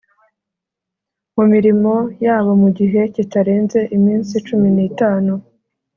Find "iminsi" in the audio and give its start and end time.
3.95-4.33